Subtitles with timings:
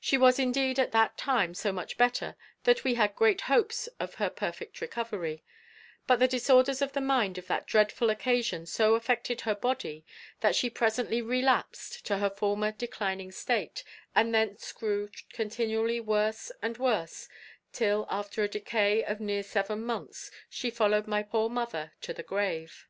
[0.00, 4.14] She was indeed at that time so much better, that we had great hopes of
[4.14, 5.44] her perfect recovery;
[6.06, 10.06] but the disorders of her mind on that dreadful occasion so affected her body,
[10.40, 13.84] that she presently relapsed to her former declining state,
[14.14, 17.28] and thence grew continually worse and worse,
[17.70, 22.22] till, after a decay of near seven months, she followed my poor mother to the
[22.22, 22.86] grave.